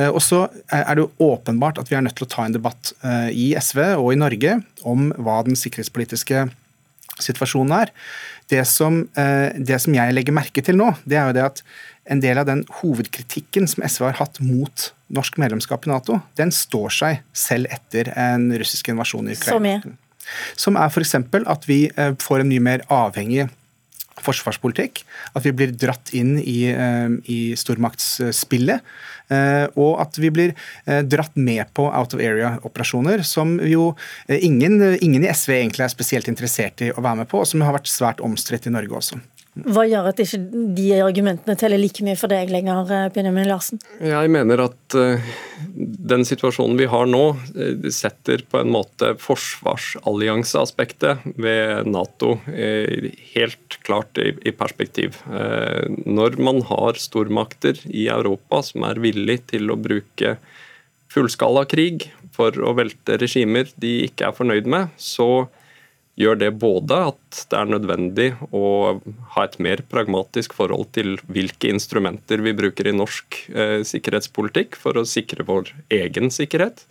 og 0.10 0.20
så 0.24 0.44
er 0.74 0.98
det 0.98 1.04
jo 1.04 1.30
åpenbart 1.30 1.80
at 1.82 1.92
vi 1.92 1.98
er 1.98 2.04
nødt 2.06 2.18
til 2.20 2.28
å 2.28 2.32
ta 2.32 2.46
en 2.46 2.56
debatt 2.56 2.94
i 3.32 3.52
SV 3.60 3.82
og 4.00 4.12
i 4.14 4.20
Norge 4.20 4.58
om 4.88 5.12
hva 5.16 5.40
den 5.48 5.58
sikkerhetspolitiske 5.60 6.48
situasjonen 7.24 7.76
er. 7.78 7.94
Det 8.52 8.64
som, 8.70 9.04
det 9.14 9.80
som 9.84 9.96
jeg 9.96 10.16
legger 10.16 10.36
merke 10.36 10.64
til 10.64 10.80
nå, 10.80 10.92
det 11.06 11.20
er 11.20 11.30
jo 11.30 11.38
det 11.38 11.46
at 11.50 11.64
en 12.08 12.22
del 12.24 12.40
av 12.40 12.48
den 12.48 12.64
hovedkritikken 12.80 13.68
som 13.70 13.84
SV 13.84 14.10
har 14.10 14.20
hatt 14.22 14.40
mot 14.44 14.90
norsk 15.14 15.38
medlemskap 15.42 15.88
i 15.88 15.92
Nato, 15.92 16.22
den 16.40 16.52
står 16.56 16.94
seg 16.94 17.22
selv 17.36 17.72
etter 17.74 18.12
en 18.16 18.50
russisk 18.60 18.92
invasjon 18.94 19.30
i 19.30 19.38
Ukraina. 19.38 19.56
Som 19.58 19.70
er? 19.72 19.88
Som 20.60 20.80
er 20.80 20.92
f.eks. 20.92 21.16
at 21.18 21.70
vi 21.70 21.86
eh, 21.94 22.14
får 22.20 22.44
en 22.44 22.52
mye 22.52 22.64
mer 22.64 22.84
avhengig 22.92 23.48
forsvarspolitikk. 24.24 25.04
At 25.38 25.46
vi 25.46 25.54
blir 25.56 25.76
dratt 25.78 26.12
inn 26.18 26.36
i, 26.42 26.72
eh, 26.72 27.12
i 27.32 27.40
stormaktsspillet. 27.60 28.96
Eh, 29.28 29.66
og 29.76 30.02
at 30.02 30.18
vi 30.20 30.32
blir 30.32 30.54
dratt 30.88 31.36
med 31.36 31.68
på 31.76 31.86
out 31.92 32.16
of 32.16 32.24
area-operasjoner, 32.24 33.24
som 33.28 33.58
jo 33.60 33.90
ingen, 34.32 34.80
ingen, 35.04 35.26
i 35.26 35.32
SV 35.32 35.58
egentlig 35.60 35.84
er 35.84 35.92
spesielt 35.92 36.30
interessert 36.32 36.82
i 36.82 36.94
å 36.94 37.04
være 37.04 37.24
med 37.24 37.32
på, 37.32 37.44
og 37.44 37.50
som 37.50 37.64
har 37.68 37.76
vært 37.76 37.92
svært 37.92 38.24
omstridt 38.24 38.70
i 38.72 38.74
Norge 38.74 39.04
også. 39.04 39.20
Hva 39.66 39.86
gjør 39.88 40.10
at 40.12 40.20
ikke 40.22 40.38
de 40.78 41.02
argumentene 41.02 41.56
teller 41.60 41.80
like 41.82 42.04
mye 42.06 42.18
for 42.20 42.28
deg 42.32 42.50
lenger, 42.54 42.92
eh, 42.94 43.10
Benjamin 43.16 43.50
Larsen? 43.50 43.80
Jeg 44.04 44.30
mener 44.34 44.58
at 44.68 44.98
uh, 44.98 45.18
den 46.14 46.24
situasjonen 46.28 46.78
vi 46.80 46.88
har 46.92 47.06
nå, 47.10 47.24
uh, 47.34 47.90
setter 47.94 48.38
på 48.50 48.56
en 48.62 48.72
måte 48.76 49.08
forsvarsallianseaspektet 49.24 51.14
ved 51.40 51.62
Nato 51.90 52.30
helt 52.48 53.78
klart 53.86 54.18
i 54.20 54.52
perspektiv. 54.56 55.10
Når 55.28 56.38
man 56.44 56.62
har 56.68 56.94
stormakter 57.00 57.76
i 57.88 58.08
Europa 58.12 58.62
som 58.66 58.84
er 58.88 59.00
villig 59.02 59.40
til 59.54 59.72
å 59.72 59.80
bruke 59.80 60.38
fullskala 61.14 61.66
krig 61.70 62.10
for 62.36 62.52
å 62.62 62.74
velte 62.78 63.18
regimer 63.22 63.70
de 63.82 63.94
ikke 64.08 64.28
er 64.28 64.38
fornøyd 64.38 64.68
med, 64.70 64.94
så 65.00 65.48
gjør 66.18 66.40
det 66.42 66.50
både 66.58 66.98
at 67.12 67.42
det 67.52 67.60
er 67.60 67.70
nødvendig 67.70 68.28
å 68.56 68.66
ha 69.36 69.46
et 69.46 69.58
mer 69.62 69.84
pragmatisk 69.92 70.56
forhold 70.58 70.90
til 70.98 71.16
hvilke 71.30 71.70
instrumenter 71.70 72.42
vi 72.46 72.56
bruker 72.58 72.90
i 72.90 72.96
norsk 72.96 73.40
eh, 73.54 73.80
sikkerhetspolitikk 73.86 74.80
for 74.82 74.98
å 74.98 75.06
sikre 75.08 75.46
vår 75.48 75.72
egen 75.94 76.34
sikkerhet, 76.34 76.84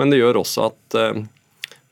men 0.00 0.10
det 0.10 0.22
gjør 0.22 0.40
også 0.40 0.70
at 0.70 0.98
eh, 0.98 1.24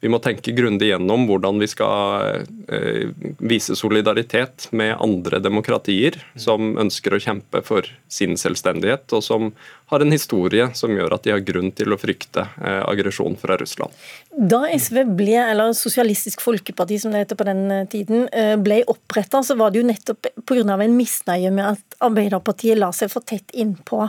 vi 0.03 0.11
må 0.11 0.19
tenke 0.19 0.51
grundig 0.51 0.89
gjennom 0.89 1.29
hvordan 1.29 1.61
vi 1.63 1.69
skal 1.71 2.41
eh, 2.67 3.13
vise 3.39 3.77
solidaritet 3.79 4.67
med 4.75 4.97
andre 4.99 5.39
demokratier 5.39 6.19
som 6.35 6.75
ønsker 6.83 7.15
å 7.15 7.21
kjempe 7.23 7.63
for 7.63 7.87
sin 8.11 8.35
selvstendighet, 8.41 9.07
og 9.15 9.23
som 9.23 9.53
har 9.93 10.03
en 10.03 10.11
historie 10.11 10.67
som 10.75 10.91
gjør 10.97 11.15
at 11.15 11.23
de 11.23 11.35
har 11.37 11.45
grunn 11.47 11.71
til 11.79 11.95
å 11.95 12.01
frykte 12.03 12.49
eh, 12.65 12.81
aggresjon 12.83 13.39
fra 13.39 13.55
Russland. 13.63 13.95
Da 14.35 14.65
SV 14.75 15.05
ble, 15.15 15.39
eller 15.39 15.71
Sosialistisk 15.79 16.43
Folkeparti 16.43 16.99
som 16.99 17.15
det 17.15 17.23
heter 17.23 17.39
på 17.39 17.47
den 17.47 17.63
eh, 17.71 17.87
tiden, 17.93 18.27
ble 18.65 18.83
oppretta, 18.91 19.45
så 19.47 19.55
var 19.61 19.71
det 19.71 19.85
jo 19.85 19.87
nettopp 19.87 20.33
pga. 20.49 20.65
en 20.75 20.99
misnøye 20.99 21.55
med 21.55 21.77
at 21.77 21.99
Arbeiderpartiet 22.03 22.81
la 22.81 22.91
seg 22.91 23.13
for 23.13 23.23
tett 23.23 23.55
innpå 23.55 24.09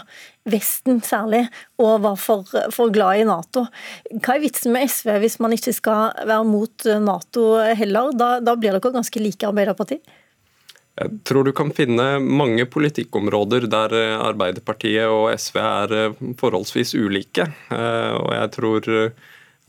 Vesten 0.49 0.99
særlig, 1.05 1.45
og 1.79 2.01
var 2.03 2.17
for, 2.19 2.47
for, 2.75 2.91
glad 2.91 3.21
i 3.21 3.27
Nato. 3.27 3.63
Hva 4.17 4.35
er 4.35 4.43
vitsen 4.43 4.73
med 4.75 4.89
SV 4.91 5.13
hvis 5.23 5.37
man 5.43 5.55
ikke 5.55 5.71
skal 5.75 6.25
være 6.27 6.43
mot 6.47 6.87
Nato 6.99 7.45
heller? 7.79 8.11
Da, 8.19 8.35
da 8.43 8.57
blir 8.59 8.75
dere 8.75 8.91
ganske 8.91 9.23
like 9.23 9.47
Arbeiderpartiet? 9.47 10.03
Jeg 10.99 11.23
tror 11.25 11.47
du 11.47 11.53
kan 11.57 11.71
finne 11.73 12.19
mange 12.21 12.67
politikkområder 12.69 13.65
der 13.71 13.95
Arbeiderpartiet 14.27 15.07
og 15.09 15.31
SV 15.31 15.57
er 15.63 15.95
forholdsvis 16.37 16.93
ulike. 16.99 17.47
Eh, 17.73 18.13
og 18.19 18.29
jeg 18.35 18.51
tror 18.53 18.91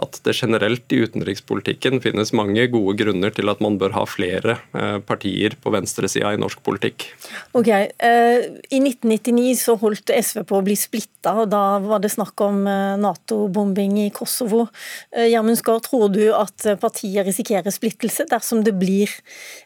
at 0.03 0.17
det 0.27 0.35
generelt 0.35 0.91
i 0.91 0.99
utenrikspolitikken 1.07 2.01
finnes 2.03 2.33
mange 2.35 2.67
gode 2.73 2.97
grunner 2.99 3.31
til 3.35 3.51
at 3.53 3.61
man 3.63 3.77
bør 3.79 3.93
ha 3.95 4.03
flere 4.11 4.57
eh, 4.75 4.99
partier 5.07 5.55
på 5.63 5.71
venstresida 5.71 6.33
i 6.35 6.41
norsk 6.41 6.65
politikk. 6.67 7.07
Ok, 7.55 7.71
eh, 7.71 8.49
I 8.75 8.81
1999 8.83 9.55
så 9.63 9.77
holdt 9.79 10.11
SV 10.11 10.43
på 10.51 10.59
å 10.59 10.65
bli 10.67 10.75
splitta, 10.79 11.37
og 11.45 11.53
da 11.55 11.79
var 11.85 12.03
det 12.03 12.11
snakk 12.17 12.43
om 12.43 12.65
eh, 12.67 12.97
Nato-bombing 13.05 14.01
i 14.07 14.11
Kosovo. 14.15 14.67
Gjermund 15.15 15.61
Skaar, 15.61 15.79
tror 15.85 16.09
du 16.11 16.25
at 16.35 16.67
partiet 16.83 17.27
risikerer 17.29 17.71
splittelse 17.75 18.27
dersom 18.31 18.65
det 18.67 18.75
blir 18.79 19.13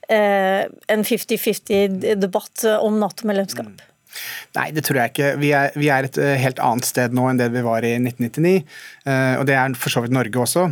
en 0.09 1.05
50-50-debatt 1.09 2.67
om 2.83 2.99
Nato-medlemskap? 3.01 3.71
Mm. 3.73 3.98
Nei, 4.57 4.69
det 4.75 4.85
tror 4.87 5.03
jeg 5.03 5.15
ikke. 5.15 5.31
Vi 5.43 5.53
er, 5.57 5.73
vi 5.79 5.93
er, 5.93 6.09
et 6.09 6.19
eh, 6.23 6.37
helt 6.41 6.61
annet 6.65 6.89
sted 6.89 7.15
nå 7.17 7.29
enn 7.31 7.41
det 7.41 7.51
vi 7.55 7.65
var 7.67 7.87
i 7.87 7.95
1999. 8.01 8.59
Eh, 9.07 9.35
og 9.39 9.49
det 9.49 9.57
er 9.59 9.79
for 9.79 9.95
så 9.95 10.05
vidt 10.05 10.15
Norge 10.17 10.43
også. 10.43 10.69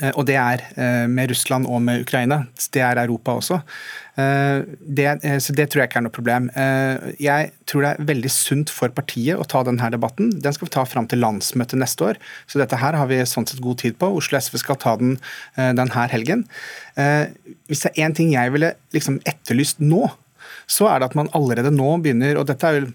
Eh, 0.00 0.12
og 0.12 0.26
det 0.28 0.38
er 0.40 0.62
med 1.10 1.32
Russland 1.32 1.68
og 1.68 1.82
med 1.84 2.04
Ukraina. 2.04 2.42
Det 2.74 2.84
er 2.84 3.02
Europa 3.02 3.38
også. 3.40 3.62
Det, 4.12 5.06
så 5.40 5.54
det 5.56 5.64
tror 5.72 5.80
jeg 5.80 5.88
ikke 5.88 6.00
er 6.02 6.04
noe 6.04 6.12
problem. 6.12 6.50
Jeg 7.16 7.46
tror 7.64 7.80
det 7.80 7.92
er 7.94 8.08
veldig 8.10 8.32
sunt 8.34 8.68
for 8.68 8.92
partiet 8.92 9.40
å 9.40 9.46
ta 9.48 9.62
denne 9.64 9.88
debatten. 9.94 10.28
Den 10.44 10.52
skal 10.52 10.68
vi 10.68 10.74
ta 10.74 10.84
fram 10.84 11.08
til 11.08 11.22
landsmøtet 11.24 11.80
neste 11.80 12.10
år, 12.10 12.20
så 12.44 12.60
dette 12.60 12.76
her 12.76 12.98
har 13.00 13.08
vi 13.08 13.22
sånn 13.24 13.48
sett 13.48 13.62
god 13.64 13.80
tid 13.80 13.96
på. 13.96 14.10
Oslo 14.20 14.36
SV 14.36 14.58
skal 14.60 14.76
ta 14.82 14.98
den 15.00 15.14
denne 15.56 16.04
helgen. 16.12 16.44
Hvis 16.92 17.86
det 17.86 17.94
er 17.94 18.04
én 18.04 18.16
ting 18.18 18.34
jeg 18.34 18.52
ville 18.52 18.74
liksom 18.92 19.16
etterlyst 19.32 19.80
nå, 19.80 20.10
så 20.70 20.90
er 20.90 21.00
det 21.00 21.10
at 21.10 21.16
man 21.18 21.30
allerede 21.36 21.72
nå 21.74 21.96
begynner 22.02 22.40
og 22.40 22.48
dette 22.50 22.68
er 22.68 22.80
jo 22.80 22.92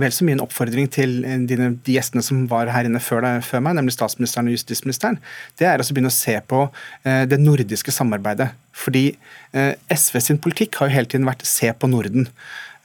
vel 0.00 0.12
så 0.14 0.26
mye 0.26 0.34
en 0.38 0.42
oppfordring 0.44 0.88
til 0.92 1.20
de, 1.46 1.56
de 1.56 1.94
gjestene 1.94 2.22
som 2.24 2.44
var 2.50 2.70
her 2.72 2.88
inne 2.88 3.02
før, 3.02 3.26
før, 3.46 3.62
meg, 3.64 3.76
nemlig 3.78 3.94
statsministeren 3.94 4.50
og 4.50 4.56
justisministeren, 4.56 5.20
det 5.60 5.68
er 5.70 5.82
å 5.82 5.86
begynne 5.86 6.10
å 6.10 6.14
se 6.14 6.34
på 6.50 6.64
eh, 7.06 7.24
det 7.30 7.38
nordiske 7.42 7.94
samarbeidet. 7.94 8.50
Fordi 8.74 9.06
eh, 9.54 9.72
SV 9.94 10.20
sin 10.22 10.40
politikk 10.42 10.80
har 10.80 10.90
jo 10.90 10.96
hele 10.96 11.10
tiden 11.10 11.28
vært 11.28 11.46
se 11.46 11.70
på 11.78 11.90
Norden. 11.90 12.26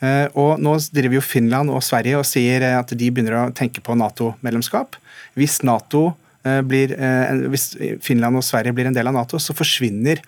Eh, 0.06 0.26
og 0.40 0.62
Nå 0.64 0.76
driver 0.94 1.20
jo 1.20 1.26
Finland 1.26 1.74
og 1.74 1.84
Sverige 1.86 2.22
og 2.22 2.28
sier 2.30 2.66
eh, 2.66 2.78
at 2.78 2.94
de 2.94 3.12
begynner 3.12 3.40
å 3.40 3.46
tenke 3.56 3.84
på 3.84 3.98
Nato-medlemskap. 4.00 5.00
Hvis, 5.40 5.60
NATO, 5.68 6.12
eh, 6.46 6.62
eh, 6.62 7.46
hvis 7.50 7.72
Finland 8.06 8.40
og 8.40 8.46
Sverige 8.46 8.76
blir 8.76 8.92
en 8.92 8.98
del 8.98 9.10
av 9.10 9.18
Nato, 9.18 9.42
så 9.42 9.56
forsvinner 9.58 10.22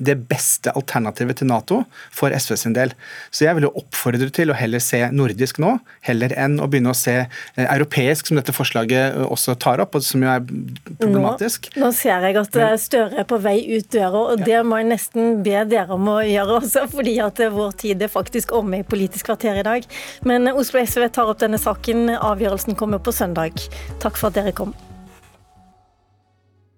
det 0.00 0.16
beste 0.30 0.72
alternativet 0.76 1.40
til 1.40 1.50
Nato 1.50 1.82
for 2.14 2.32
SV 2.32 2.56
sin 2.58 2.74
del. 2.76 2.94
Så 3.30 3.44
jeg 3.46 3.56
vil 3.56 3.68
jo 3.68 3.72
oppfordre 3.80 4.30
til 4.34 4.52
å 4.52 4.56
heller 4.56 4.82
se 4.82 5.02
nordisk 5.14 5.60
nå, 5.62 5.76
heller 6.06 6.34
enn 6.40 6.58
å 6.60 6.68
begynne 6.70 6.94
å 6.94 6.98
se 6.98 7.16
eh, 7.20 7.66
europeisk, 7.66 8.30
som 8.30 8.40
dette 8.40 8.54
forslaget 8.56 9.20
eh, 9.20 9.26
også 9.26 9.56
tar 9.60 9.82
opp, 9.84 9.98
og 9.98 10.06
som 10.06 10.24
jo 10.24 10.32
er 10.32 10.42
problematisk. 11.00 11.70
Nå, 11.76 11.86
nå 11.86 11.92
ser 11.96 12.26
jeg 12.26 12.40
at 12.40 12.60
eh, 12.60 12.76
Støre 12.80 13.22
er 13.22 13.28
på 13.28 13.40
vei 13.42 13.58
ut 13.76 13.90
døra, 13.92 14.26
og 14.34 14.44
det 14.46 14.62
må 14.66 14.80
jeg 14.80 14.90
nesten 14.94 15.42
be 15.44 15.64
dere 15.68 15.96
om 15.96 16.12
å 16.14 16.18
gjøre 16.24 16.60
også, 16.62 16.86
fordi 16.96 17.18
at 17.22 17.44
vår 17.52 17.76
tid 17.84 18.06
er 18.06 18.12
faktisk 18.12 18.54
omme 18.56 18.82
i 18.82 18.86
Politisk 18.90 19.28
kvarter 19.30 19.60
i 19.60 19.66
dag. 19.66 19.86
Men 20.26 20.50
Oslo 20.50 20.80
SV 20.82 21.10
tar 21.14 21.30
opp 21.30 21.42
denne 21.42 21.60
saken. 21.60 22.08
Avgjørelsen 22.16 22.78
kommer 22.78 23.02
på 23.02 23.14
søndag. 23.14 23.60
Takk 24.02 24.18
for 24.18 24.32
at 24.32 24.40
dere 24.40 24.56
kom. 24.56 24.74